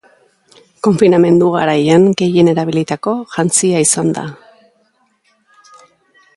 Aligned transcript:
Konfinamendu 0.87 1.49
garaian 1.55 2.07
gehien 2.23 2.49
erabilitako 2.55 3.15
jantzia 3.35 3.85
izan 3.89 4.13
da. 4.19 4.27